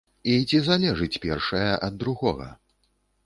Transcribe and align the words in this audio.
І 0.35 0.37
ці 0.51 0.61
залежыць 0.67 1.19
першае 1.27 1.69
ад 1.89 1.93
другога? 2.05 2.47